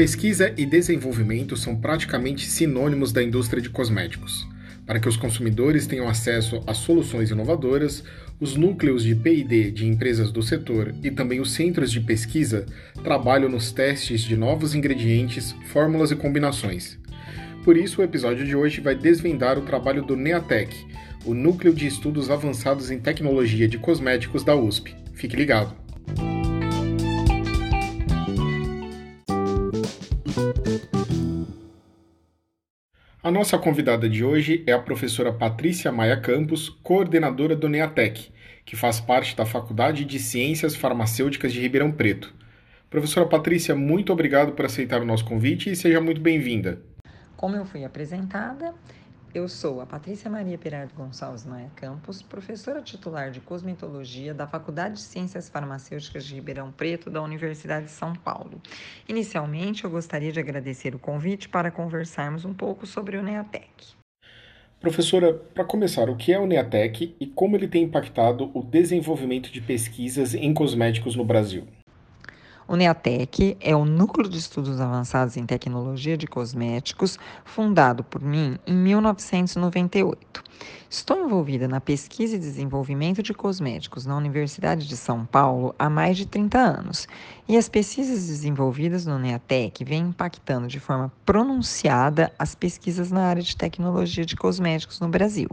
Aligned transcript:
Pesquisa 0.00 0.54
e 0.56 0.64
desenvolvimento 0.64 1.58
são 1.58 1.76
praticamente 1.76 2.46
sinônimos 2.46 3.12
da 3.12 3.22
indústria 3.22 3.60
de 3.60 3.68
cosméticos. 3.68 4.48
Para 4.86 4.98
que 4.98 5.06
os 5.06 5.14
consumidores 5.14 5.86
tenham 5.86 6.08
acesso 6.08 6.62
a 6.66 6.72
soluções 6.72 7.30
inovadoras, 7.30 8.02
os 8.40 8.56
núcleos 8.56 9.04
de 9.04 9.14
PD 9.14 9.70
de 9.70 9.86
empresas 9.86 10.32
do 10.32 10.42
setor 10.42 10.94
e 11.04 11.10
também 11.10 11.38
os 11.38 11.52
centros 11.52 11.92
de 11.92 12.00
pesquisa 12.00 12.64
trabalham 13.04 13.50
nos 13.50 13.72
testes 13.72 14.22
de 14.22 14.38
novos 14.38 14.74
ingredientes, 14.74 15.54
fórmulas 15.66 16.10
e 16.10 16.16
combinações. 16.16 16.98
Por 17.62 17.76
isso, 17.76 18.00
o 18.00 18.04
episódio 18.04 18.46
de 18.46 18.56
hoje 18.56 18.80
vai 18.80 18.94
desvendar 18.94 19.58
o 19.58 19.66
trabalho 19.66 20.02
do 20.02 20.16
NEATEC, 20.16 20.74
o 21.26 21.34
Núcleo 21.34 21.74
de 21.74 21.86
Estudos 21.86 22.30
Avançados 22.30 22.90
em 22.90 22.98
Tecnologia 22.98 23.68
de 23.68 23.76
Cosméticos 23.76 24.42
da 24.42 24.56
USP. 24.56 24.96
Fique 25.12 25.36
ligado! 25.36 25.89
A 33.30 33.32
nossa 33.32 33.56
convidada 33.56 34.08
de 34.08 34.24
hoje 34.24 34.64
é 34.66 34.72
a 34.72 34.78
professora 34.80 35.32
Patrícia 35.32 35.92
Maia 35.92 36.20
Campos, 36.20 36.68
coordenadora 36.68 37.54
do 37.54 37.68
NEATEC, 37.68 38.32
que 38.64 38.74
faz 38.74 38.98
parte 38.98 39.36
da 39.36 39.46
Faculdade 39.46 40.04
de 40.04 40.18
Ciências 40.18 40.74
Farmacêuticas 40.74 41.52
de 41.52 41.60
Ribeirão 41.60 41.92
Preto. 41.92 42.34
Professora 42.90 43.28
Patrícia, 43.28 43.72
muito 43.76 44.12
obrigado 44.12 44.50
por 44.50 44.64
aceitar 44.64 45.00
o 45.00 45.04
nosso 45.04 45.24
convite 45.24 45.70
e 45.70 45.76
seja 45.76 46.00
muito 46.00 46.20
bem-vinda. 46.20 46.82
Como 47.36 47.54
eu 47.54 47.64
fui 47.64 47.84
apresentada, 47.84 48.74
eu 49.32 49.48
sou 49.48 49.80
a 49.80 49.86
Patrícia 49.86 50.28
Maria 50.28 50.58
Perardo 50.58 50.92
Gonçalves 50.94 51.44
Maia 51.44 51.70
Campos, 51.76 52.20
professora 52.20 52.82
titular 52.82 53.30
de 53.30 53.40
cosmetologia 53.40 54.34
da 54.34 54.46
Faculdade 54.46 54.94
de 54.94 55.00
Ciências 55.00 55.48
Farmacêuticas 55.48 56.24
de 56.24 56.34
Ribeirão 56.34 56.72
Preto 56.72 57.08
da 57.08 57.22
Universidade 57.22 57.86
de 57.86 57.92
São 57.92 58.12
Paulo. 58.12 58.60
Inicialmente, 59.08 59.84
eu 59.84 59.90
gostaria 59.90 60.32
de 60.32 60.40
agradecer 60.40 60.94
o 60.94 60.98
convite 60.98 61.48
para 61.48 61.70
conversarmos 61.70 62.44
um 62.44 62.52
pouco 62.52 62.86
sobre 62.86 63.16
o 63.16 63.22
NEATEC. 63.22 63.94
Professora, 64.80 65.34
para 65.34 65.64
começar, 65.64 66.08
o 66.08 66.16
que 66.16 66.32
é 66.32 66.38
o 66.38 66.46
NEATEC 66.46 67.14
e 67.20 67.26
como 67.26 67.54
ele 67.54 67.68
tem 67.68 67.84
impactado 67.84 68.50
o 68.54 68.62
desenvolvimento 68.62 69.52
de 69.52 69.60
pesquisas 69.60 70.34
em 70.34 70.52
cosméticos 70.52 71.14
no 71.14 71.24
Brasil? 71.24 71.66
O 72.70 72.76
NEATEC 72.76 73.56
é 73.60 73.74
o 73.74 73.84
Núcleo 73.84 74.30
de 74.30 74.38
Estudos 74.38 74.80
Avançados 74.80 75.36
em 75.36 75.44
Tecnologia 75.44 76.16
de 76.16 76.28
Cosméticos, 76.28 77.18
fundado 77.44 78.04
por 78.04 78.22
mim 78.22 78.56
em 78.64 78.76
1998. 78.76 80.44
Estou 80.88 81.24
envolvida 81.24 81.66
na 81.66 81.80
pesquisa 81.80 82.36
e 82.36 82.38
desenvolvimento 82.38 83.24
de 83.24 83.34
cosméticos 83.34 84.06
na 84.06 84.16
Universidade 84.16 84.86
de 84.86 84.96
São 84.96 85.26
Paulo 85.26 85.74
há 85.76 85.90
mais 85.90 86.16
de 86.16 86.26
30 86.26 86.58
anos, 86.58 87.08
e 87.48 87.56
as 87.56 87.68
pesquisas 87.68 88.28
desenvolvidas 88.28 89.04
no 89.04 89.18
NEATEC 89.18 89.84
vêm 89.84 90.02
impactando 90.02 90.68
de 90.68 90.78
forma 90.78 91.12
pronunciada 91.26 92.32
as 92.38 92.54
pesquisas 92.54 93.10
na 93.10 93.24
área 93.24 93.42
de 93.42 93.56
tecnologia 93.56 94.24
de 94.24 94.36
cosméticos 94.36 95.00
no 95.00 95.08
Brasil. 95.08 95.48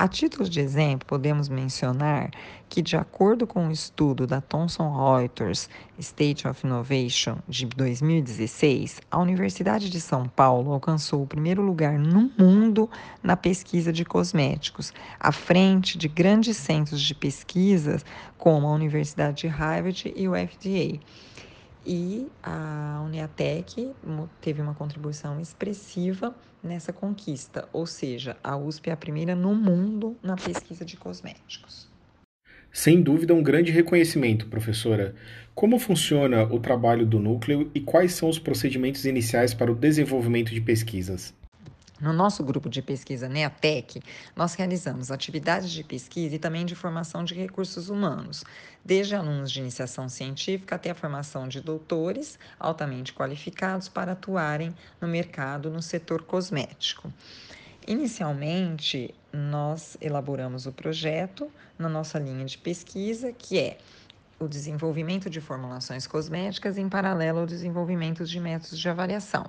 A 0.00 0.08
título 0.08 0.48
de 0.48 0.60
exemplo, 0.60 1.06
podemos 1.06 1.50
mencionar 1.50 2.30
que, 2.70 2.80
de 2.80 2.96
acordo 2.96 3.46
com 3.46 3.64
o 3.64 3.68
um 3.68 3.70
estudo 3.70 4.26
da 4.26 4.40
Thomson 4.40 4.90
Reuters 4.96 5.68
State 5.98 6.48
of 6.48 6.66
Innovation 6.66 7.36
de 7.46 7.66
2016, 7.66 9.02
a 9.10 9.18
Universidade 9.18 9.90
de 9.90 10.00
São 10.00 10.26
Paulo 10.26 10.72
alcançou 10.72 11.22
o 11.22 11.26
primeiro 11.26 11.60
lugar 11.60 11.98
no 11.98 12.32
mundo 12.38 12.88
na 13.22 13.36
pesquisa 13.36 13.92
de 13.92 14.02
cosméticos, 14.02 14.90
à 15.20 15.30
frente 15.30 15.98
de 15.98 16.08
grandes 16.08 16.56
centros 16.56 17.02
de 17.02 17.14
pesquisas 17.14 18.02
como 18.38 18.68
a 18.68 18.72
Universidade 18.72 19.42
de 19.42 19.48
Harvard 19.48 20.14
e 20.16 20.26
o 20.26 20.32
FDA 20.32 20.98
e 21.84 22.26
a 22.42 23.02
Uniatec 23.04 23.92
teve 24.40 24.60
uma 24.60 24.74
contribuição 24.74 25.40
expressiva 25.40 26.34
nessa 26.62 26.92
conquista, 26.92 27.68
ou 27.72 27.86
seja, 27.86 28.36
a 28.42 28.56
USP 28.56 28.90
é 28.90 28.92
a 28.92 28.96
primeira 28.96 29.34
no 29.34 29.54
mundo 29.54 30.16
na 30.22 30.36
pesquisa 30.36 30.84
de 30.84 30.96
cosméticos. 30.96 31.88
Sem 32.72 33.02
dúvida, 33.02 33.34
um 33.34 33.42
grande 33.42 33.72
reconhecimento, 33.72 34.46
professora. 34.46 35.14
Como 35.54 35.78
funciona 35.78 36.44
o 36.44 36.60
trabalho 36.60 37.04
do 37.04 37.18
núcleo 37.18 37.70
e 37.74 37.80
quais 37.80 38.12
são 38.12 38.28
os 38.28 38.38
procedimentos 38.38 39.04
iniciais 39.04 39.52
para 39.52 39.72
o 39.72 39.74
desenvolvimento 39.74 40.52
de 40.52 40.60
pesquisas? 40.60 41.34
No 42.00 42.14
nosso 42.14 42.42
grupo 42.42 42.70
de 42.70 42.80
pesquisa 42.80 43.28
NEATEC, 43.28 44.00
nós 44.34 44.54
realizamos 44.54 45.10
atividades 45.10 45.70
de 45.70 45.84
pesquisa 45.84 46.34
e 46.34 46.38
também 46.38 46.64
de 46.64 46.74
formação 46.74 47.22
de 47.22 47.34
recursos 47.34 47.90
humanos, 47.90 48.42
desde 48.82 49.14
alunos 49.14 49.52
de 49.52 49.60
iniciação 49.60 50.08
científica 50.08 50.76
até 50.76 50.90
a 50.90 50.94
formação 50.94 51.46
de 51.46 51.60
doutores 51.60 52.38
altamente 52.58 53.12
qualificados 53.12 53.86
para 53.86 54.12
atuarem 54.12 54.74
no 54.98 55.06
mercado 55.06 55.68
no 55.68 55.82
setor 55.82 56.22
cosmético. 56.22 57.12
Inicialmente, 57.86 59.14
nós 59.30 59.98
elaboramos 60.00 60.64
o 60.64 60.72
projeto 60.72 61.50
na 61.78 61.88
nossa 61.88 62.18
linha 62.18 62.46
de 62.46 62.56
pesquisa, 62.56 63.30
que 63.30 63.58
é 63.58 63.76
o 64.38 64.48
desenvolvimento 64.48 65.28
de 65.28 65.38
formulações 65.38 66.06
cosméticas 66.06 66.78
em 66.78 66.88
paralelo 66.88 67.40
ao 67.40 67.46
desenvolvimento 67.46 68.24
de 68.24 68.40
métodos 68.40 68.78
de 68.78 68.88
avaliação. 68.88 69.44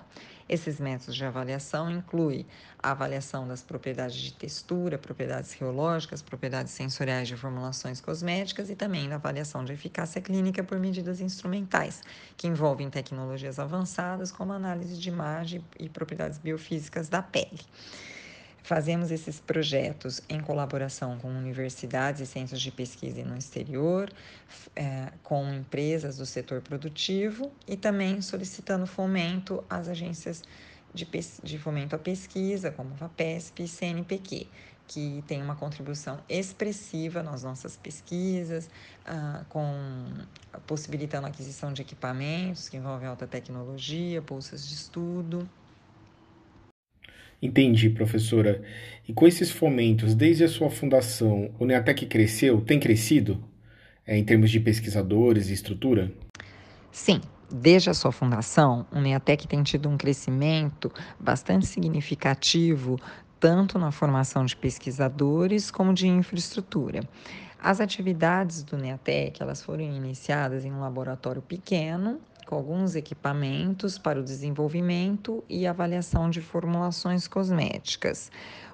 Esses 0.47 0.79
métodos 0.79 1.16
de 1.16 1.25
avaliação 1.25 1.90
incluem 1.90 2.46
a 2.81 2.91
avaliação 2.91 3.47
das 3.47 3.62
propriedades 3.62 4.18
de 4.18 4.34
textura, 4.34 4.97
propriedades 4.97 5.53
reológicas, 5.53 6.22
propriedades 6.22 6.74
sensoriais 6.74 7.28
de 7.28 7.38
formulações 7.38 8.02
cosméticas 8.02 8.69
e 8.69 8.75
também 8.75 9.07
da 9.07 9.16
avaliação 9.16 9.63
de 9.63 9.74
eficácia 9.74 10.22
clínica 10.22 10.63
por 10.63 10.79
medidas 10.79 11.22
instrumentais, 11.22 12.02
que 12.35 12.47
envolvem 12.47 12.90
tecnologias 12.90 13.59
avançadas 13.59 14.31
como 14.31 14.53
análise 14.53 14.97
de 14.97 15.09
imagem 15.09 15.63
e 15.79 15.90
propriedades 15.90 16.38
biofísicas 16.38 17.08
da 17.08 17.22
pele. 17.22 17.62
Fazemos 18.63 19.09
esses 19.09 19.39
projetos 19.39 20.22
em 20.29 20.39
colaboração 20.39 21.17
com 21.17 21.27
universidades 21.29 22.22
e 22.22 22.25
centros 22.25 22.61
de 22.61 22.72
pesquisa 22.72 23.23
no 23.23 23.35
exterior, 23.35 24.11
é, 24.75 25.11
com 25.23 25.51
empresas 25.51 26.17
do 26.17 26.25
setor 26.25 26.61
produtivo 26.61 27.51
e 27.67 27.75
também 27.75 28.22
solicitando 28.22 28.85
fomento 28.85 29.63
às 29.67 29.88
agências 29.88 30.44
de, 30.94 31.07
de 31.44 31.57
fomento 31.57 31.95
à 31.95 31.99
pesquisa, 31.99 32.72
como 32.72 32.95
FAPESP 32.95 33.63
e 33.63 33.67
CNPq, 33.67 34.47
que 34.88 35.23
tem 35.25 35.41
uma 35.41 35.55
contribuição 35.55 36.19
expressiva 36.28 37.23
nas 37.23 37.43
nossas 37.43 37.78
pesquisas, 37.78 38.69
ah, 39.05 39.43
com 39.47 39.63
possibilitando 40.67 41.25
a 41.25 41.29
aquisição 41.29 41.72
de 41.72 41.81
equipamentos 41.81 42.67
que 42.67 42.78
envolvem 42.78 43.07
alta 43.07 43.25
tecnologia, 43.25 44.22
bolsas 44.22 44.67
de 44.67 44.73
estudo. 44.73 45.49
Entendi, 47.41 47.90
professora. 47.90 48.62
E 49.07 49.13
com 49.13 49.28
esses 49.28 49.50
fomentos, 49.50 50.13
desde 50.13 50.44
a 50.44 50.47
sua 50.47 50.69
fundação, 50.69 51.52
o 51.57 51.66
Neatec 51.66 52.06
cresceu, 52.06 52.62
tem 52.62 52.79
crescido 52.79 53.44
é, 54.06 54.18
em 54.18 54.24
termos 54.24 54.52
de 54.52 54.59
pesquisadores 54.59 55.50
e 55.50 55.53
estrutura? 55.53 56.12
Sim, 56.91 57.19
desde 57.52 57.90
a 57.90 57.94
sua 57.94 58.12
fundação, 58.12 58.85
o 58.91 59.00
Neatec 59.00 59.47
tem 59.47 59.63
tido 59.63 59.90
um 59.90 59.97
crescimento 59.97 60.91
bastante 61.19 61.66
significativo, 61.66 63.00
tanto 63.40 63.79
na 63.79 63.91
formação 63.91 64.46
de 64.46 64.56
pesquisadores 64.56 65.72
como 65.72 65.94
de 65.94 66.08
infraestrutura. 66.08 67.02
As 67.63 67.79
atividades 67.79 68.63
do 68.63 68.75
NEATEC 68.75 69.41
elas 69.41 69.62
foram 69.62 69.84
iniciadas 69.84 70.66
em 70.66 70.72
um 70.72 70.79
laboratório 70.79 71.44
pequeno 71.44 72.19
com 72.46 72.56
alguns 72.56 72.96
equipamentos 72.96 73.97
para 73.97 74.19
o 74.19 74.24
desenvolvimento 74.24 75.44
e 75.50 75.66
avaliação 75.66 76.29
de 76.29 76.41
formulações 76.41 77.28
cosméticas. 77.28 78.31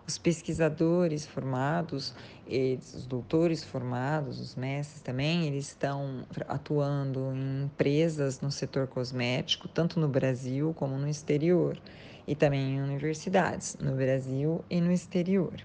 Os 0.07 0.17
pesquisadores 0.17 1.25
formados, 1.25 2.13
eles, 2.47 2.93
os 2.93 3.05
doutores 3.05 3.63
formados, 3.63 4.39
os 4.39 4.55
mestres 4.55 5.01
também, 5.01 5.45
eles 5.45 5.67
estão 5.67 6.25
atuando 6.47 7.33
em 7.35 7.65
empresas 7.65 8.39
no 8.39 8.49
setor 8.49 8.87
cosmético, 8.87 9.67
tanto 9.67 9.99
no 9.99 10.07
Brasil 10.07 10.73
como 10.77 10.97
no 10.97 11.09
exterior, 11.09 11.77
e 12.25 12.35
também 12.35 12.75
em 12.75 12.81
universidades, 12.81 13.77
no 13.81 13.95
Brasil 13.95 14.63
e 14.69 14.79
no 14.79 14.91
exterior. 14.91 15.55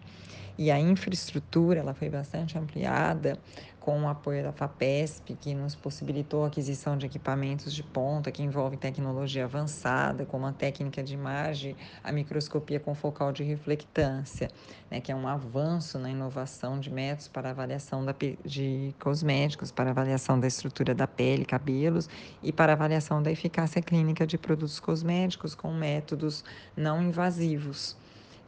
E 0.58 0.70
a 0.70 0.78
infraestrutura 0.78 1.81
ela 1.81 1.94
foi 1.94 2.10
bastante 2.10 2.58
ampliada 2.58 3.38
com 3.82 4.05
o 4.05 4.08
apoio 4.08 4.44
da 4.44 4.52
FAPESP, 4.52 5.34
que 5.34 5.55
nos 5.55 5.75
possibilitou 5.75 6.44
a 6.44 6.46
aquisição 6.46 6.96
de 6.96 7.05
equipamentos 7.05 7.75
de 7.75 7.82
ponta 7.82 8.31
que 8.31 8.40
envolvem 8.40 8.79
tecnologia 8.79 9.44
avançada, 9.44 10.25
como 10.25 10.46
a 10.46 10.52
técnica 10.52 11.02
de 11.02 11.14
imagem, 11.14 11.75
a 12.02 12.12
microscopia 12.12 12.79
com 12.79 12.94
focal 12.94 13.32
de 13.32 13.43
reflectância, 13.43 14.49
né, 14.88 15.00
que 15.00 15.11
é 15.11 15.17
um 15.17 15.26
avanço 15.26 15.99
na 15.99 16.08
inovação 16.08 16.79
de 16.79 16.93
métodos 16.93 17.26
para 17.26 17.50
avaliação 17.50 18.05
da, 18.05 18.14
de 18.44 18.94
cosméticos, 19.00 19.73
para 19.73 19.90
avaliação 19.90 20.38
da 20.38 20.46
estrutura 20.46 20.94
da 20.94 21.08
pele, 21.08 21.44
cabelos 21.44 22.08
e 22.40 22.52
para 22.52 22.75
avaliação 22.75 23.20
da 23.20 23.32
eficácia 23.32 23.82
clínica 23.82 24.25
de 24.25 24.38
produtos 24.38 24.79
cosméticos 24.79 25.56
com 25.56 25.75
métodos 25.75 26.44
não 26.76 27.02
invasivos 27.02 27.96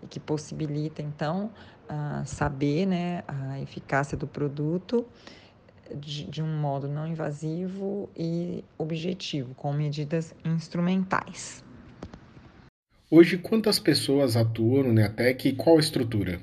e 0.00 0.06
que 0.06 0.20
possibilita 0.20 1.02
então 1.02 1.50
saber 2.24 2.86
né, 2.86 3.22
a 3.28 3.60
eficácia 3.60 4.16
do 4.16 4.26
produto 4.26 5.06
de, 5.94 6.24
de 6.24 6.42
um 6.42 6.58
modo 6.58 6.88
não 6.88 7.06
invasivo 7.06 8.08
e 8.16 8.64
objetivo, 8.78 9.54
com 9.54 9.72
medidas 9.72 10.34
instrumentais. 10.44 11.62
Hoje, 13.10 13.38
quantas 13.38 13.78
pessoas 13.78 14.36
atuam 14.36 14.84
no 14.84 14.92
NEATEC 14.92 15.48
e 15.48 15.54
qual 15.54 15.76
a 15.76 15.80
estrutura? 15.80 16.40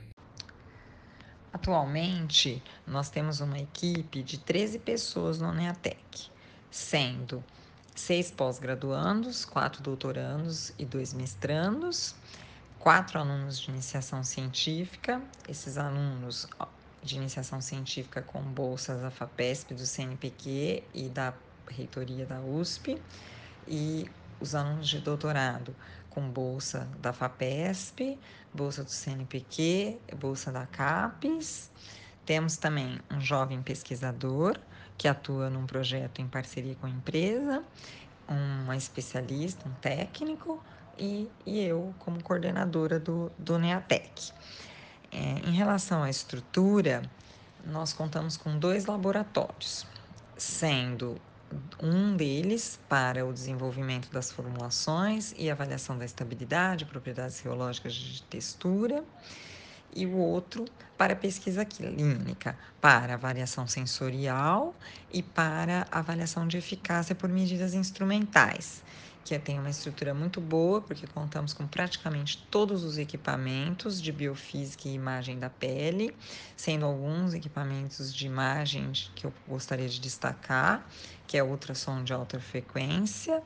Atualmente, 1.51 2.63
nós 2.87 3.09
temos 3.09 3.41
uma 3.41 3.59
equipe 3.59 4.23
de 4.23 4.39
13 4.39 4.79
pessoas 4.79 5.41
no 5.41 5.51
NEATEC, 5.53 6.29
sendo 6.69 7.43
seis 7.93 8.31
pós-graduandos, 8.31 9.43
quatro 9.43 9.83
doutorandos 9.83 10.73
e 10.79 10.85
dois 10.85 11.13
mestrandos, 11.13 12.15
quatro 12.81 13.19
alunos 13.19 13.59
de 13.59 13.69
iniciação 13.69 14.23
científica. 14.23 15.21
Esses 15.47 15.77
alunos 15.77 16.47
de 17.03 17.15
iniciação 17.15 17.61
científica 17.61 18.23
com 18.23 18.41
bolsas 18.41 19.01
da 19.01 19.11
FAPESP, 19.11 19.75
do 19.75 19.85
CNPq 19.85 20.83
e 20.91 21.07
da 21.09 21.31
reitoria 21.67 22.25
da 22.25 22.41
USP, 22.41 22.99
e 23.67 24.09
os 24.39 24.55
alunos 24.55 24.89
de 24.89 24.99
doutorado 24.99 25.75
com 26.09 26.27
bolsa 26.27 26.87
da 26.99 27.13
FAPESP, 27.13 28.19
bolsa 28.51 28.83
do 28.83 28.89
CNPq, 28.89 29.99
bolsa 30.17 30.51
da 30.51 30.65
CAPES. 30.65 31.69
Temos 32.25 32.57
também 32.57 32.99
um 33.11 33.21
jovem 33.21 33.61
pesquisador 33.61 34.57
que 34.97 35.07
atua 35.07 35.51
num 35.51 35.67
projeto 35.67 36.19
em 36.19 36.27
parceria 36.27 36.75
com 36.75 36.87
a 36.87 36.89
empresa, 36.89 37.63
uma 38.27 38.75
especialista, 38.75 39.69
um 39.69 39.73
técnico 39.73 40.61
e, 41.01 41.27
e 41.45 41.59
eu 41.59 41.93
como 41.97 42.23
coordenadora 42.23 42.99
do, 42.99 43.31
do 43.37 43.57
NEATEC. 43.57 44.31
É, 45.11 45.49
em 45.49 45.51
relação 45.51 46.03
à 46.03 46.09
estrutura, 46.09 47.01
nós 47.65 47.91
contamos 47.91 48.37
com 48.37 48.57
dois 48.57 48.85
laboratórios, 48.85 49.85
sendo 50.37 51.19
um 51.81 52.15
deles 52.15 52.79
para 52.87 53.25
o 53.25 53.33
desenvolvimento 53.33 54.09
das 54.11 54.31
formulações 54.31 55.33
e 55.37 55.49
avaliação 55.49 55.97
da 55.97 56.05
estabilidade, 56.05 56.85
propriedades 56.85 57.41
geológicas 57.41 57.93
de 57.93 58.21
textura, 58.23 59.03
e 59.93 60.05
o 60.05 60.15
outro 60.15 60.63
para 60.97 61.13
pesquisa 61.15 61.65
clínica, 61.65 62.57
para 62.79 63.15
avaliação 63.15 63.67
sensorial 63.67 64.73
e 65.11 65.21
para 65.21 65.85
avaliação 65.91 66.47
de 66.47 66.57
eficácia 66.57 67.13
por 67.13 67.27
medidas 67.27 67.73
instrumentais 67.73 68.81
que 69.23 69.37
tem 69.39 69.59
uma 69.59 69.69
estrutura 69.69 70.13
muito 70.13 70.41
boa, 70.41 70.81
porque 70.81 71.05
contamos 71.07 71.53
com 71.53 71.67
praticamente 71.67 72.45
todos 72.49 72.83
os 72.83 72.97
equipamentos 72.97 74.01
de 74.01 74.11
biofísica 74.11 74.87
e 74.87 74.93
imagem 74.93 75.37
da 75.37 75.49
pele, 75.49 76.15
sendo 76.55 76.85
alguns 76.85 77.33
equipamentos 77.33 78.13
de 78.13 78.25
imagem 78.25 78.91
que 79.15 79.25
eu 79.25 79.33
gostaria 79.47 79.87
de 79.87 79.99
destacar, 79.99 80.87
que 81.27 81.37
é 81.37 81.43
ultrassom 81.43 82.03
de 82.03 82.13
alta 82.13 82.39
frequência, 82.39 83.41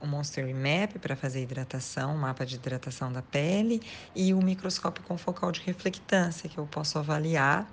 o 0.00 0.06
Monster 0.06 0.44
Map 0.54 0.98
para 1.00 1.14
fazer 1.14 1.42
hidratação, 1.42 2.16
mapa 2.16 2.44
de 2.44 2.56
hidratação 2.56 3.12
da 3.12 3.22
pele, 3.22 3.80
e 4.14 4.34
o 4.34 4.42
microscópio 4.42 5.04
com 5.04 5.16
focal 5.16 5.52
de 5.52 5.60
reflectância, 5.60 6.48
que 6.48 6.58
eu 6.58 6.66
posso 6.66 6.98
avaliar 6.98 7.70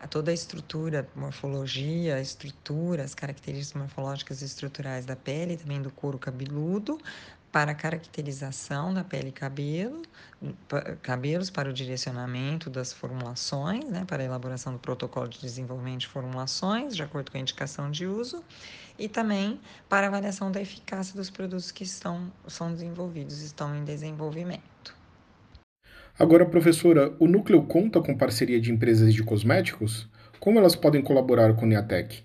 a 0.00 0.06
toda 0.06 0.30
a 0.30 0.34
estrutura, 0.34 1.08
morfologia, 1.14 2.20
estrutura, 2.20 3.02
as 3.02 3.14
características 3.14 3.80
morfológicas 3.80 4.42
e 4.42 4.44
estruturais 4.44 5.04
da 5.04 5.16
pele, 5.16 5.56
também 5.56 5.82
do 5.82 5.90
couro 5.90 6.18
cabeludo, 6.18 6.98
para 7.50 7.72
a 7.72 7.74
caracterização 7.74 8.92
da 8.92 9.02
pele 9.02 9.28
e 9.28 9.32
cabelo, 9.32 10.02
cabelos 11.02 11.48
para 11.50 11.70
o 11.70 11.72
direcionamento 11.72 12.68
das 12.68 12.92
formulações, 12.92 13.84
né, 13.86 14.04
para 14.06 14.22
a 14.22 14.26
elaboração 14.26 14.72
do 14.72 14.78
protocolo 14.78 15.28
de 15.28 15.40
desenvolvimento 15.40 16.00
de 16.00 16.08
formulações, 16.08 16.94
de 16.94 17.02
acordo 17.02 17.30
com 17.30 17.38
a 17.38 17.40
indicação 17.40 17.90
de 17.90 18.06
uso, 18.06 18.44
e 18.98 19.08
também 19.08 19.60
para 19.88 20.08
avaliação 20.08 20.52
da 20.52 20.60
eficácia 20.60 21.14
dos 21.14 21.30
produtos 21.30 21.70
que 21.70 21.84
estão, 21.84 22.30
são 22.46 22.72
desenvolvidos, 22.72 23.40
estão 23.40 23.74
em 23.74 23.84
desenvolvimento. 23.84 24.97
Agora, 26.18 26.44
professora, 26.44 27.14
o 27.20 27.28
núcleo 27.28 27.62
conta 27.62 28.00
com 28.00 28.12
parceria 28.12 28.60
de 28.60 28.72
empresas 28.72 29.14
de 29.14 29.22
cosméticos? 29.22 30.08
Como 30.40 30.58
elas 30.58 30.74
podem 30.74 31.00
colaborar 31.00 31.54
com 31.54 31.64
o 31.64 31.68
Niatec? 31.68 32.24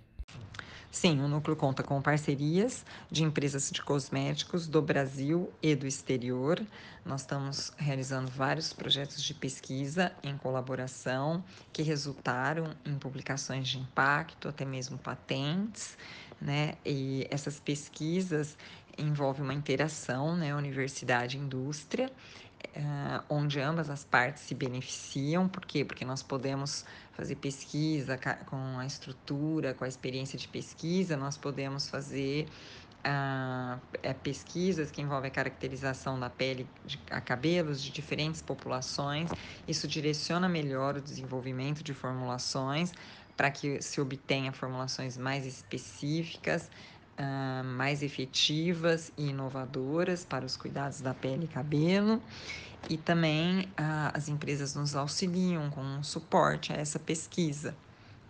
Sim, 0.90 1.22
o 1.22 1.28
núcleo 1.28 1.56
conta 1.56 1.84
com 1.84 2.02
parcerias 2.02 2.84
de 3.12 3.24
empresas 3.24 3.70
de 3.70 3.84
cosméticos 3.84 4.68
do 4.68 4.82
Brasil 4.82 5.52
e 5.62 5.76
do 5.76 5.86
exterior. 5.86 6.60
Nós 7.06 7.22
estamos 7.22 7.72
realizando 7.78 8.32
vários 8.32 8.74
projetos 8.74 9.22
de 9.22 9.36
pesquisa 9.36 10.12
em 10.24 10.36
colaboração 10.38 11.44
que 11.72 11.84
resultaram 11.84 12.72
em 12.84 12.96
publicações 12.96 13.68
de 13.68 13.78
impacto, 13.78 14.48
até 14.48 14.66
mesmo 14.66 14.98
patentes, 14.98 15.96
né? 16.42 16.74
E 16.84 17.28
essas 17.30 17.60
pesquisas 17.60 18.58
envolvem 18.98 19.44
uma 19.44 19.54
interação, 19.54 20.36
né, 20.36 20.54
universidade-indústria 20.56 22.12
uh, 22.76 23.24
onde 23.30 23.60
ambas 23.60 23.90
as 23.90 24.04
partes 24.04 24.44
se 24.44 24.56
beneficiam. 24.56 25.48
Por 25.48 25.66
quê? 25.66 25.86
Porque 25.86 26.06
nós 26.06 26.24
podemos 26.24 26.86
fazer 27.14 27.36
pesquisa 27.36 28.20
com 28.46 28.80
a 28.80 28.86
estrutura, 28.86 29.74
com 29.74 29.84
a 29.84 29.88
experiência 29.88 30.38
de 30.38 30.48
pesquisa, 30.48 31.16
nós 31.16 31.38
podemos 31.38 31.90
fazer 31.90 32.48
uh, 33.04 34.14
pesquisas 34.24 34.90
que 34.90 35.02
envolvem 35.02 35.30
a 35.30 35.34
caracterização 35.34 36.20
da 36.20 36.30
pele 36.30 36.68
de, 36.86 37.00
a 37.12 37.22
cabelos 37.22 37.82
de 37.82 37.92
diferentes 37.92 38.42
populações. 38.42 39.30
Isso 39.68 39.88
direciona 39.88 40.50
melhor 40.50 40.98
o 40.98 41.02
desenvolvimento 41.02 41.84
de 41.84 41.94
formulações 41.94 42.92
para 43.36 43.50
que 43.50 43.82
se 43.82 44.00
obtenha 44.00 44.52
formulações 44.52 45.18
mais 45.18 45.46
específicas, 45.46 46.70
uh, 47.20 47.64
mais 47.64 48.02
efetivas 48.02 49.12
e 49.18 49.30
inovadoras 49.30 50.26
para 50.26 50.46
os 50.46 50.56
cuidados 50.56 51.02
da 51.02 51.14
pele 51.14 51.46
e 51.46 51.48
cabelo. 51.48 52.22
E 52.90 52.98
também 52.98 53.62
uh, 53.62 54.12
as 54.14 54.28
empresas 54.28 54.76
nos 54.76 54.96
auxiliam 54.96 55.70
com 55.70 56.04
suporte 56.04 56.74
a 56.74 56.76
essa 56.76 57.00
pesquisa. 57.00 57.76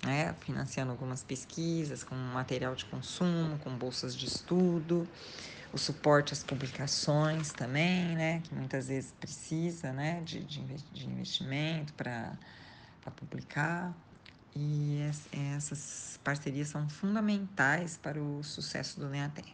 Né, 0.06 0.36
financiando 0.42 0.92
algumas 0.92 1.24
pesquisas 1.24 2.04
com 2.04 2.14
material 2.14 2.76
de 2.76 2.84
consumo, 2.84 3.58
com 3.60 3.74
bolsas 3.74 4.14
de 4.14 4.26
estudo, 4.26 5.08
o 5.72 5.78
suporte 5.78 6.34
às 6.34 6.44
publicações 6.44 7.54
também, 7.54 8.14
né, 8.14 8.42
que 8.44 8.54
muitas 8.54 8.90
vezes 8.90 9.14
precisa 9.18 9.94
né, 9.94 10.22
de, 10.26 10.44
de 10.44 11.08
investimento 11.08 11.94
para 11.94 12.38
publicar. 13.16 13.94
E 14.56 15.00
essas 15.56 16.20
parcerias 16.24 16.68
são 16.68 16.88
fundamentais 16.88 17.98
para 17.98 18.22
o 18.22 18.44
sucesso 18.44 19.00
do 19.00 19.10
Neatec. 19.10 19.48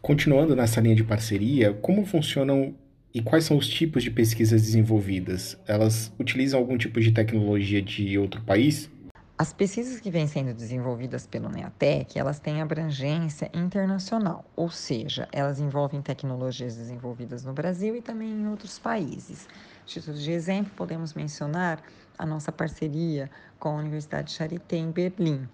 Continuando 0.00 0.56
nessa 0.56 0.80
linha 0.80 0.96
de 0.96 1.04
parceria, 1.04 1.72
como 1.74 2.04
funcionam 2.04 2.74
e 3.14 3.22
quais 3.22 3.44
são 3.44 3.56
os 3.56 3.68
tipos 3.68 4.02
de 4.02 4.10
pesquisas 4.10 4.62
desenvolvidas? 4.62 5.56
Elas 5.66 6.12
utilizam 6.18 6.58
algum 6.58 6.76
tipo 6.76 7.00
de 7.00 7.12
tecnologia 7.12 7.80
de 7.80 8.18
outro 8.18 8.42
país? 8.42 8.90
As 9.38 9.52
pesquisas 9.52 10.00
que 10.00 10.10
vêm 10.10 10.26
sendo 10.26 10.54
desenvolvidas 10.54 11.26
pelo 11.26 11.48
NEATEC, 11.48 12.18
elas 12.18 12.38
têm 12.38 12.62
abrangência 12.62 13.50
internacional, 13.52 14.44
ou 14.54 14.70
seja, 14.70 15.28
elas 15.32 15.58
envolvem 15.58 16.00
tecnologias 16.00 16.76
desenvolvidas 16.76 17.44
no 17.44 17.52
Brasil 17.52 17.96
e 17.96 18.02
também 18.02 18.30
em 18.30 18.46
outros 18.48 18.78
países. 18.78 19.48
Título 19.84 20.16
de 20.16 20.30
exemplo, 20.30 20.72
podemos 20.76 21.12
mencionar 21.14 21.82
a 22.18 22.26
nossa 22.26 22.52
parceria 22.52 23.30
com 23.58 23.70
a 23.70 23.72
Universidade 23.72 24.32
Charité 24.32 24.76
em 24.76 24.90
Berlim, 24.90 25.48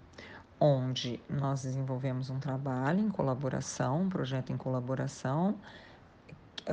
onde 0.59 1.21
nós 1.29 1.63
desenvolvemos 1.63 2.29
um 2.29 2.39
trabalho 2.39 2.99
em 2.99 3.09
colaboração, 3.09 4.01
um 4.01 4.09
projeto 4.09 4.51
em 4.51 4.57
colaboração, 4.57 5.55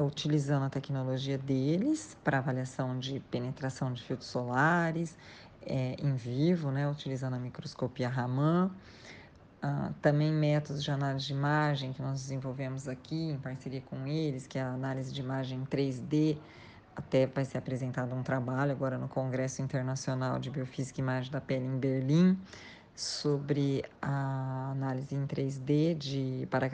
utilizando 0.00 0.64
a 0.64 0.71
tecnologia 0.71 1.38
deles 1.38 2.16
para 2.23 2.38
avaliação 2.38 2.99
de 2.99 3.21
penetração 3.31 3.93
de 3.93 4.02
filtros 4.02 4.28
solares 4.28 5.16
é, 5.62 5.97
em 5.99 6.14
vivo, 6.14 6.71
né, 6.71 6.88
utilizando 6.88 7.35
a 7.35 7.38
microscopia 7.38 8.09
Raman. 8.09 8.71
Uh, 9.57 9.93
também 10.02 10.31
métodos 10.31 10.85
de 10.85 10.90
análise 10.90 11.26
de 11.26 11.33
imagem 11.33 11.93
que 11.93 12.02
nós 12.02 12.21
desenvolvemos 12.21 12.87
aqui 12.87 13.31
em 13.31 13.38
parceria 13.38 13.81
com 13.81 14.07
eles, 14.07 14.47
que 14.47 14.59
é 14.59 14.62
a 14.62 14.69
análise 14.69 15.12
de 15.12 15.21
imagem 15.23 15.64
3D 15.64 16.37
até 16.96 17.26
vai 17.26 17.44
ser 17.44 17.58
apresentado 17.58 18.14
um 18.14 18.22
trabalho 18.22 18.72
agora 18.72 18.96
no 18.96 19.06
Congresso 19.06 19.60
Internacional 19.60 20.38
de 20.38 20.50
Biofísica 20.50 21.00
e 21.00 21.02
Imagem 21.02 21.30
da 21.30 21.40
Pele 21.40 21.66
em 21.66 21.78
Berlim 21.78 22.38
sobre 22.96 23.84
a 24.00 24.70
análise 24.70 25.14
em 25.14 25.26
3D 25.26 25.94
de, 25.94 26.48
para 26.50 26.66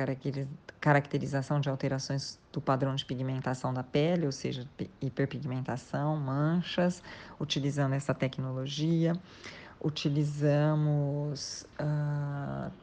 caracterização 0.80 1.60
de 1.60 1.68
alterações 1.68 2.38
do 2.52 2.60
padrão 2.60 2.94
de 2.94 3.04
pigmentação 3.04 3.74
da 3.74 3.82
pele, 3.82 4.26
ou 4.26 4.32
seja, 4.32 4.64
hiperpigmentação, 5.00 6.16
manchas, 6.16 7.02
utilizando 7.40 7.94
essa 7.94 8.14
tecnologia. 8.14 9.14
utilizamos 9.84 11.61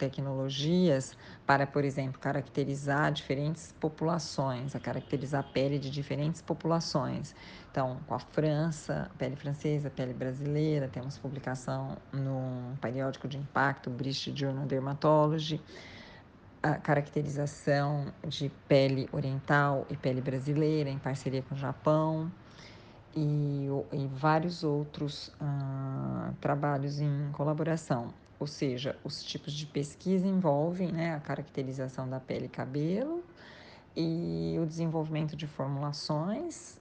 tecnologias 0.10 1.16
para, 1.46 1.68
por 1.68 1.86
exemplo, 1.86 2.20
caracterizar 2.20 3.12
diferentes 3.12 3.74
populações, 3.80 4.76
a 4.76 4.80
caracterizar 4.80 5.42
a 5.42 5.44
pele 5.44 5.78
de 5.78 5.90
diferentes 5.90 6.42
populações. 6.42 7.36
Então, 7.72 8.00
com 8.08 8.16
a 8.16 8.20
França, 8.20 9.10
pele 9.18 9.36
francesa, 9.36 9.90
pele 9.90 10.14
brasileira, 10.14 10.88
temos 10.88 11.18
publicação 11.18 11.98
no 12.12 12.76
periódico 12.82 13.28
de 13.28 13.38
impacto 13.38 13.90
British 13.90 14.34
Journal 14.36 14.66
Dermatology, 14.66 15.62
a 16.62 16.76
caracterização 16.76 18.12
de 18.28 18.50
pele 18.68 19.08
oriental 19.12 19.86
e 19.90 19.96
pele 19.96 20.22
brasileira 20.22 20.90
em 20.90 20.98
parceria 20.98 21.42
com 21.42 21.56
o 21.56 21.58
Japão 21.58 22.30
e, 23.16 23.68
e 23.94 24.08
vários 24.08 24.64
outros 24.64 25.30
uh, 25.40 26.34
trabalhos 26.42 27.00
em 27.00 27.32
colaboração. 27.32 28.14
Ou 28.40 28.48
seja, 28.48 28.98
os 29.04 29.24
tipos 29.24 29.54
de 29.54 29.66
pesquisa 29.66 30.26
envolvem 30.26 30.92
né, 30.92 31.14
a 31.14 31.20
caracterização 31.20 32.10
da 32.10 32.20
pele 32.20 32.46
e 32.46 32.50
cabelo 32.50 33.24
e 33.96 34.58
o 34.62 34.66
desenvolvimento 34.66 35.36
de 35.36 35.46
formulações, 35.46 36.80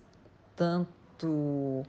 tanto 0.55 1.85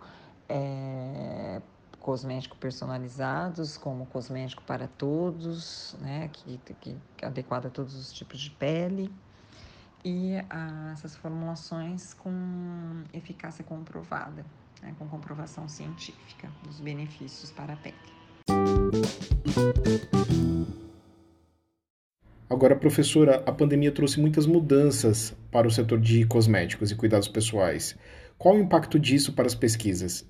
é, 0.48 1.62
cosmético 2.00 2.58
personalizados 2.58 3.78
como 3.78 4.08
cosmético 4.08 4.64
para 4.64 4.88
todos, 4.88 5.96
né, 6.00 6.30
que, 6.34 6.60
que 6.82 6.98
adequado 7.22 7.68
a 7.68 7.70
todos 7.70 7.94
os 7.94 8.12
tipos 8.12 8.40
de 8.40 8.50
pele 8.50 9.14
e 10.04 10.34
essas 10.94 11.16
formulações 11.16 12.14
com 12.14 13.04
eficácia 13.14 13.64
comprovada, 13.64 14.46
né, 14.82 14.96
com 14.98 15.08
comprovação 15.08 15.68
científica 15.68 16.52
dos 16.64 16.80
benefícios 16.80 17.52
para 17.52 17.74
a 17.74 17.78
pele. 17.78 18.19
Agora, 22.50 22.76
professora, 22.76 23.44
a 23.46 23.52
pandemia 23.52 23.92
trouxe 23.92 24.20
muitas 24.20 24.46
mudanças 24.46 25.36
para 25.52 25.68
o 25.68 25.72
setor 25.72 26.00
de 26.00 26.26
cosméticos 26.26 26.92
e 26.92 26.96
cuidados 26.96 27.28
pessoais. 27.28 27.96
Qual 28.38 28.56
o 28.56 28.60
impacto 28.60 29.00
disso 29.00 29.34
para 29.34 29.46
as 29.46 29.56
pesquisas? 29.56 30.26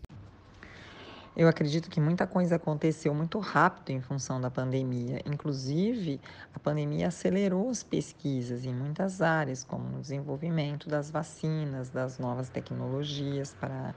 Eu 1.36 1.48
acredito 1.48 1.90
que 1.90 2.02
muita 2.02 2.28
coisa 2.28 2.58
aconteceu 2.58 3.14
muito 3.14 3.40
rápido 3.40 3.92
em 3.92 4.02
função 4.02 4.42
da 4.42 4.52
pandemia. 4.52 5.22
Inclusive, 5.26 6.20
a 6.54 6.60
pandemia 6.60 7.08
acelerou 7.08 7.70
as 7.70 7.82
pesquisas 7.82 8.66
em 8.66 8.74
muitas 8.74 9.22
áreas, 9.22 9.64
como 9.64 9.88
no 9.88 10.02
desenvolvimento 10.02 10.90
das 10.90 11.10
vacinas, 11.10 11.90
das 11.90 12.20
novas 12.20 12.50
tecnologias 12.50 13.56
para 13.58 13.96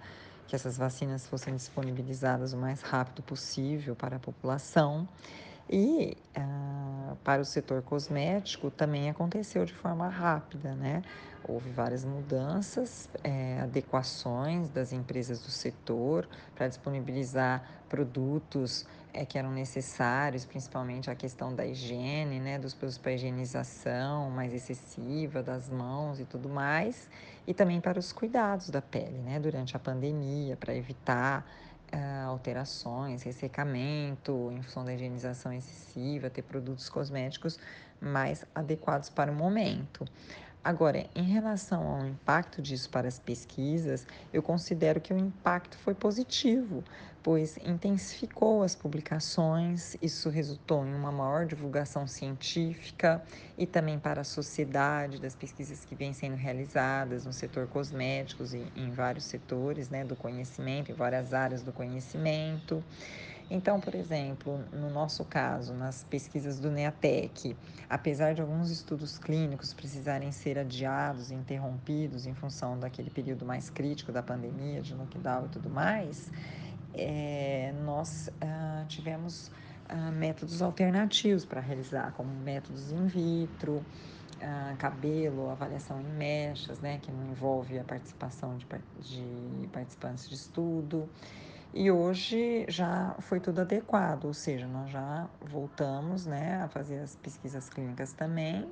que 0.53 0.57
essas 0.57 0.77
vacinas 0.77 1.27
fossem 1.27 1.57
disponibilizadas 1.57 2.53
o 2.53 2.59
mais 2.59 2.83
rápido 2.83 3.23
possível 3.23 3.97
para 3.97 4.17
a 4.17 4.19
população. 4.19 5.09
E 5.67 6.15
ah, 6.37 7.15
para 7.25 7.41
o 7.41 7.45
setor 7.47 7.81
cosmético 7.81 8.71
também 8.71 9.09
aconteceu 9.09 9.65
de 9.65 9.73
forma 9.73 10.07
rápida, 10.11 10.75
né? 10.75 11.03
Houve 11.43 11.71
várias 11.71 12.05
mudanças, 12.05 13.09
é, 13.25 13.61
adequações 13.63 14.69
das 14.69 14.93
empresas 14.93 15.41
do 15.41 15.51
setor 15.51 16.29
para 16.55 16.69
disponibilizar 16.69 17.67
produtos 17.89 18.87
é, 19.13 19.25
que 19.25 19.39
eram 19.39 19.51
necessários, 19.51 20.45
principalmente 20.45 21.11
a 21.11 21.15
questão 21.15 21.55
da 21.55 21.67
higiene, 21.67 22.41
né, 22.41 22.59
dos 22.59 22.73
produtos 22.75 22.99
para 22.99 23.13
higienização 23.13 24.31
mais 24.31 24.55
excessiva 24.55 25.43
das 25.43 25.69
mãos 25.69 26.19
e 26.19 26.25
tudo 26.25 26.49
mais, 26.49 27.09
e 27.47 27.53
também 27.53 27.81
para 27.81 27.99
os 27.99 28.13
cuidados 28.13 28.71
da 28.71 28.81
pele, 28.81 29.19
né, 29.19 29.39
durante 29.39 29.77
a 29.77 29.79
pandemia, 29.79 30.57
para 30.57 30.75
evitar 30.75 31.47
uh, 31.93 32.29
alterações, 32.29 33.23
ressecamento, 33.23 34.51
em 34.53 34.63
função 34.63 34.85
da 34.85 34.95
higienização 34.95 35.53
excessiva, 35.53 36.31
ter 36.31 36.43
produtos 36.43 36.89
cosméticos 36.89 37.59
mais 38.01 38.45
adequados 38.55 39.11
para 39.11 39.31
o 39.31 39.35
momento. 39.35 40.05
Agora, 40.65 41.11
em 41.17 41.25
relação 41.25 41.83
ao 41.89 42.07
impacto 42.07 42.63
disso 42.63 42.89
para 42.89 43.09
as 43.09 43.19
pesquisas, 43.19 44.07
eu 44.33 44.41
considero 44.41 45.01
que 45.01 45.13
o 45.13 45.19
impacto 45.19 45.77
foi 45.77 45.93
positivo, 45.93 46.85
pois 47.21 47.57
intensificou 47.57 48.63
as 48.63 48.73
publicações, 48.73 49.97
isso 50.01 50.31
resultou 50.31 50.87
em 50.87 50.95
uma 50.95 51.11
maior 51.11 51.47
divulgação 51.47 52.07
científica 52.07 53.21
e 53.59 53.67
também 53.67 53.99
para 53.99 54.21
a 54.21 54.25
sociedade 54.25 55.21
das 55.21 55.35
pesquisas 55.35 55.85
que 55.85 55.97
vêm 55.97 56.13
sendo 56.13 56.37
realizadas 56.37 57.27
no 57.27 57.33
setor 57.33 57.67
cosméticos 57.67 58.55
e 58.55 58.65
em 58.77 58.93
vários 58.93 59.25
setores 59.25 59.91
né, 59.91 60.05
do 60.05 60.15
conhecimento, 60.15 60.93
em 60.93 60.95
várias 60.95 61.35
áreas 61.35 61.65
do 61.65 61.73
conhecimento. 61.73 62.85
Então, 63.55 63.79
por 63.79 63.95
exemplo, 63.95 64.65
no 64.73 64.89
nosso 64.89 65.27
caso, 65.27 65.75
nas 65.75 66.05
pesquisas 66.05 66.59
do 66.59 66.71
NEATEC, 66.71 67.55
apesar 67.87 68.33
de 68.33 68.41
alguns 68.41 68.71
estudos 68.71 69.19
clínicos 69.19 69.75
precisarem 69.75 70.33
ser 70.33 70.59
adiados 70.59 71.31
interrompidos 71.31 72.27
em 72.27 72.33
função 72.33 72.81
daquele 72.81 73.11
período 73.11 73.45
mais 73.45 73.69
crítico 73.69 74.11
da 74.11 74.23
pandemia, 74.23 74.81
de 74.81 74.95
lockdown 74.95 75.45
e 75.45 75.49
tudo 75.51 75.69
mais, 75.69 76.33
é, 76.95 77.75
nós 77.85 78.31
ah, 78.41 78.87
tivemos 78.89 79.51
ah, 79.87 80.11
métodos 80.11 80.63
alternativos 80.63 81.45
para 81.45 81.61
realizar, 81.61 82.11
como 82.13 82.33
métodos 82.35 82.91
in 82.91 83.07
vitro, 83.07 83.85
ah, 84.41 84.75
cabelo, 84.79 85.51
avaliação 85.51 86.01
em 86.01 86.17
mechas, 86.17 86.81
né, 86.81 86.99
que 87.03 87.13
não 87.13 87.31
envolve 87.31 87.79
a 87.79 87.85
participação 87.85 88.57
de, 88.57 88.67
de 89.01 89.69
participantes 89.69 90.27
de 90.27 90.37
estudo. 90.37 91.07
E 91.75 91.91
hoje 91.91 92.67
já 92.69 93.17
foi 93.21 93.41
tudo 93.41 93.63
adequado, 93.63 94.27
ou 94.27 94.35
seja, 94.35 94.67
nós 94.67 94.91
já 94.91 95.27
voltamos 95.41 96.27
né, 96.27 96.61
a 96.63 96.69
fazer 96.69 96.99
as 96.99 97.17
pesquisas 97.17 97.71
clínicas 97.71 98.13
também, 98.13 98.67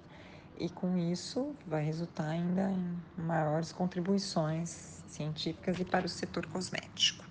e 0.59 0.69
com 0.69 0.99
isso 0.99 1.55
vai 1.67 1.83
resultar 1.83 2.29
ainda 2.29 2.71
em 2.71 3.23
maiores 3.23 3.73
contribuições 3.73 5.03
científicas 5.09 5.81
e 5.81 5.85
para 5.85 6.05
o 6.05 6.09
setor 6.09 6.45
cosmético. 6.47 7.25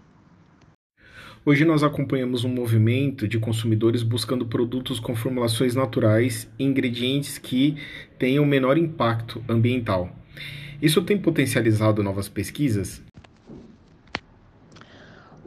Hoje 1.45 1.63
nós 1.63 1.83
acompanhamos 1.83 2.43
um 2.43 2.49
movimento 2.49 3.27
de 3.27 3.39
consumidores 3.39 4.01
buscando 4.01 4.47
produtos 4.47 4.99
com 4.99 5.15
formulações 5.15 5.75
naturais 5.75 6.49
e 6.57 6.63
ingredientes 6.63 7.37
que 7.37 7.77
tenham 8.17 8.43
menor 8.43 8.75
impacto 8.77 9.43
ambiental. 9.47 10.09
Isso 10.81 11.01
tem 11.03 11.17
potencializado 11.17 12.01
novas 12.01 12.27
pesquisas? 12.27 13.01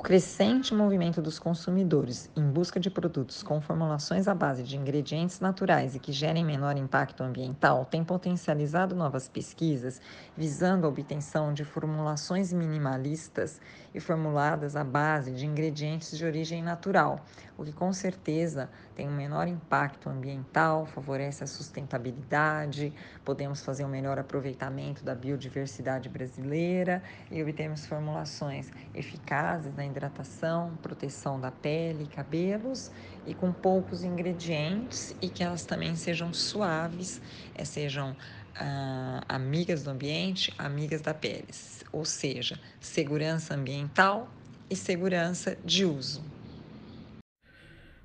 O 0.02 0.04
crescente 0.04 0.74
movimento 0.74 1.22
dos 1.22 1.38
consumidores 1.38 2.28
em 2.34 2.42
busca 2.42 2.80
de 2.80 2.90
produtos 2.90 3.40
com 3.40 3.60
formulações 3.60 4.26
à 4.26 4.34
base 4.34 4.64
de 4.64 4.76
ingredientes 4.76 5.38
naturais 5.38 5.94
e 5.94 6.00
que 6.00 6.10
gerem 6.10 6.44
menor 6.44 6.76
impacto 6.76 7.22
ambiental 7.22 7.84
tem 7.84 8.02
potencializado 8.02 8.96
novas 8.96 9.28
pesquisas 9.28 10.00
visando 10.36 10.86
a 10.86 10.88
obtenção 10.88 11.54
de 11.54 11.64
formulações 11.64 12.52
minimalistas 12.52 13.60
e 13.94 14.00
formuladas 14.00 14.74
à 14.74 14.82
base 14.82 15.30
de 15.30 15.46
ingredientes 15.46 16.18
de 16.18 16.24
origem 16.24 16.64
natural, 16.64 17.20
o 17.56 17.64
que 17.64 17.72
com 17.72 17.92
certeza 17.92 18.68
tem 18.96 19.08
um 19.08 19.14
menor 19.14 19.46
impacto 19.46 20.08
ambiental, 20.08 20.86
favorece 20.86 21.44
a 21.44 21.46
sustentabilidade, 21.46 22.92
podemos 23.24 23.62
fazer 23.62 23.84
um 23.84 23.88
melhor 23.88 24.18
aproveitamento 24.18 25.04
da 25.04 25.14
biodiversidade 25.14 26.08
brasileira 26.08 27.02
e 27.30 27.40
obtemos 27.42 27.86
formulações 27.86 28.70
eficazes 28.94 29.74
na 29.76 29.84
hidratação, 29.92 30.76
proteção 30.82 31.40
da 31.40 31.50
pele 31.50 32.04
e 32.04 32.06
cabelos 32.06 32.90
e 33.26 33.34
com 33.34 33.52
poucos 33.52 34.02
ingredientes 34.02 35.14
e 35.22 35.28
que 35.28 35.44
elas 35.44 35.64
também 35.64 35.94
sejam 35.94 36.34
suaves, 36.34 37.22
eh, 37.54 37.64
sejam 37.64 38.16
ah, 38.56 39.22
amigas 39.28 39.82
do 39.82 39.90
ambiente, 39.90 40.52
amigas 40.58 41.00
da 41.00 41.14
pele, 41.14 41.46
ou 41.92 42.04
seja, 42.04 42.58
segurança 42.80 43.54
ambiental 43.54 44.28
e 44.68 44.76
segurança 44.76 45.56
de 45.64 45.84
uso. 45.84 46.22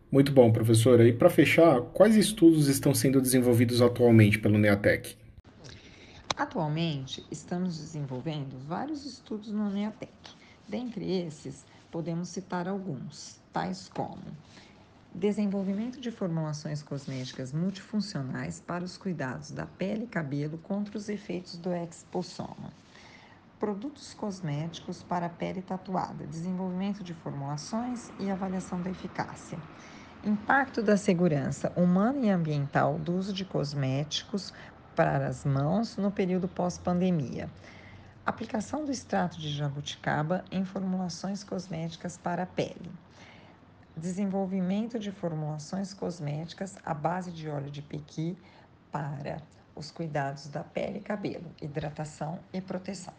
Muito 0.09 0.31
bom, 0.31 0.51
professora. 0.51 1.05
E 1.07 1.11
para 1.11 1.29
fechar, 1.29 1.81
quais 1.81 2.15
estudos 2.15 2.67
estão 2.67 2.93
sendo 2.93 3.19
desenvolvidos 3.19 3.81
atualmente 3.81 4.39
pelo 4.39 4.57
NEATEC? 4.57 5.17
Atualmente, 6.37 7.25
estamos 7.29 7.77
desenvolvendo 7.77 8.57
vários 8.67 9.05
estudos 9.05 9.51
no 9.51 9.69
NEATEC. 9.69 10.11
Dentre 10.67 11.11
esses, 11.11 11.65
podemos 11.91 12.29
citar 12.29 12.67
alguns, 12.67 13.39
tais 13.51 13.89
como 13.89 14.23
desenvolvimento 15.17 15.99
de 15.99 16.11
formulações 16.11 16.83
cosméticas 16.83 17.51
multifuncionais 17.51 18.59
para 18.59 18.83
os 18.83 18.97
cuidados 18.97 19.49
da 19.49 19.65
pele 19.65 20.03
e 20.03 20.07
cabelo 20.07 20.59
contra 20.59 20.95
os 20.95 21.09
efeitos 21.09 21.57
do 21.57 21.73
exposoma. 21.73 22.71
Produtos 23.59 24.13
cosméticos 24.13 25.01
para 25.01 25.27
pele 25.27 25.63
tatuada, 25.63 26.27
desenvolvimento 26.27 27.03
de 27.03 27.15
formulações 27.15 28.11
e 28.19 28.29
avaliação 28.29 28.79
da 28.79 28.91
eficácia. 28.91 29.57
Impacto 30.23 30.83
da 30.83 30.95
segurança 30.95 31.73
humana 31.75 32.27
e 32.27 32.29
ambiental 32.29 32.99
do 32.99 33.15
uso 33.15 33.33
de 33.33 33.43
cosméticos 33.43 34.53
para 34.95 35.27
as 35.27 35.43
mãos 35.43 35.97
no 35.97 36.11
período 36.11 36.47
pós-pandemia. 36.47 37.49
Aplicação 38.27 38.83
do 38.83 38.91
extrato 38.91 39.39
de 39.39 39.49
jabuticaba 39.49 40.43
em 40.51 40.65
formulações 40.65 41.45
cosméticas 41.45 42.17
para 42.17 42.43
a 42.43 42.45
pele. 42.45 42.91
desenvolvimento 43.95 44.99
de 44.99 45.13
formulações 45.13 45.93
cosméticas 45.93 46.75
à 46.83 46.93
base 46.93 47.31
de 47.31 47.47
óleo 47.47 47.71
de 47.71 47.81
pequi 47.81 48.37
para 48.91 49.41
os 49.73 49.91
cuidados 49.91 50.49
da 50.49 50.61
pele 50.61 50.97
e 50.97 51.01
cabelo, 51.01 51.49
hidratação 51.61 52.37
e 52.51 52.59
proteção. 52.59 53.13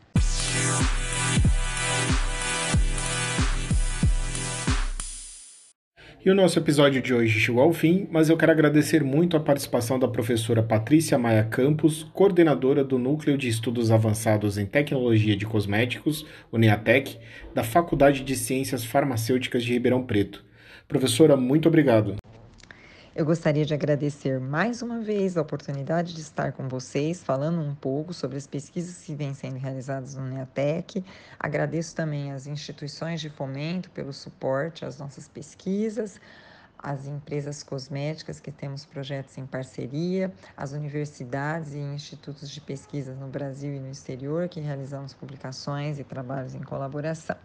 E 6.29 6.31
o 6.31 6.35
nosso 6.35 6.59
episódio 6.59 7.01
de 7.01 7.15
hoje 7.15 7.41
chegou 7.41 7.63
ao 7.63 7.73
fim, 7.73 8.07
mas 8.11 8.29
eu 8.29 8.37
quero 8.37 8.53
agradecer 8.53 9.03
muito 9.03 9.35
a 9.35 9.41
participação 9.41 9.99
da 9.99 10.07
professora 10.07 10.63
Patrícia 10.63 11.17
Maia 11.17 11.43
Campos, 11.43 12.07
coordenadora 12.13 12.85
do 12.85 12.99
Núcleo 12.99 13.39
de 13.39 13.49
Estudos 13.49 13.91
Avançados 13.91 14.59
em 14.59 14.67
Tecnologia 14.67 15.35
de 15.35 15.47
Cosméticos, 15.47 16.27
o 16.53 16.59
NEATEC, 16.59 17.17
da 17.55 17.65
Faculdade 17.65 18.23
de 18.23 18.37
Ciências 18.37 18.85
Farmacêuticas 18.85 19.65
de 19.65 19.73
Ribeirão 19.73 20.03
Preto. 20.03 20.45
Professora, 20.87 21.35
muito 21.35 21.67
obrigado. 21.67 22.17
Eu 23.19 23.25
gostaria 23.25 23.67
de 23.67 23.75
agradecer 23.75 24.39
mais 24.39 24.81
uma 24.81 25.01
vez 25.01 25.37
a 25.37 25.43
oportunidade 25.43 26.15
de 26.15 26.21
estar 26.21 26.53
com 26.53 26.69
vocês, 26.69 27.21
falando 27.21 27.61
um 27.61 27.75
pouco 27.75 28.15
sobre 28.15 28.39
as 28.39 28.47
pesquisas 28.47 29.03
que 29.03 29.13
vêm 29.13 29.35
sendo 29.35 29.57
realizadas 29.57 30.15
no 30.15 30.25
NEATEC. 30.25 31.05
Agradeço 31.37 31.97
também 31.97 32.31
às 32.31 32.47
instituições 32.47 33.21
de 33.21 33.29
fomento 33.29 33.91
pelo 33.91 34.13
suporte 34.13 34.85
às 34.85 34.99
nossas 35.01 35.27
pesquisas, 35.27 36.21
às 36.79 37.09
empresas 37.09 37.65
cosméticas 37.65 38.39
que 38.39 38.53
temos 38.53 38.85
projetos 38.85 39.37
em 39.37 39.45
parceria, 39.45 40.33
às 40.57 40.71
universidades 40.71 41.75
e 41.75 41.79
institutos 41.81 42.49
de 42.49 42.61
pesquisa 42.61 43.17
no 43.17 43.27
Brasil 43.27 43.75
e 43.75 43.81
no 43.81 43.91
exterior 43.91 44.49
que 44.49 44.61
realizamos 44.61 45.13
publicações 45.13 45.99
e 45.99 46.05
trabalhos 46.05 46.55
em 46.55 46.63
colaboração. 46.63 47.37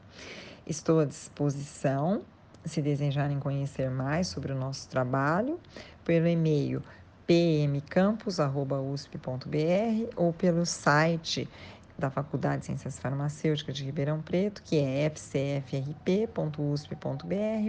Estou 0.68 1.00
à 1.00 1.06
disposição 1.06 2.24
se 2.66 2.82
desejarem 2.82 3.40
conhecer 3.40 3.90
mais 3.90 4.28
sobre 4.28 4.52
o 4.52 4.56
nosso 4.56 4.90
trabalho, 4.90 5.58
pelo 6.04 6.28
e-mail 6.28 6.84
pmcampus.usp.br 7.26 10.14
ou 10.16 10.34
pelo 10.34 10.66
site 10.66 11.50
da 11.98 12.10
Faculdade 12.10 12.62
de 12.62 12.68
Ciências 12.68 12.98
Farmacêuticas 13.00 13.76
de 13.76 13.84
Ribeirão 13.84 14.22
Preto, 14.22 14.64
que 14.64 14.80
é 14.80 15.10
fcfrp.usp.br 15.10 16.52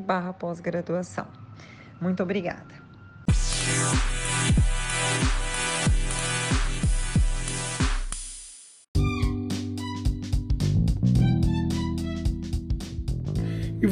barra 0.05 0.33
pós-graduação. 0.33 1.27
Muito 2.01 2.23
obrigada. 2.23 2.84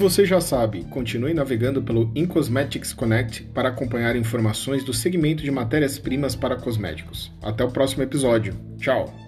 Você 0.03 0.27
já 0.27 0.41
sabe, 0.41 0.83
continue 0.91 1.33
navegando 1.33 1.81
pelo 1.81 2.11
InCosmetics 2.13 2.93
Connect 2.93 3.45
para 3.55 3.69
acompanhar 3.69 4.17
informações 4.17 4.83
do 4.83 4.93
segmento 4.93 5.45
de 5.45 5.51
matérias-primas 5.51 6.35
para 6.35 6.57
cosméticos. 6.57 7.31
Até 7.41 7.63
o 7.63 7.71
próximo 7.71 8.03
episódio. 8.03 8.53
Tchau! 8.79 9.22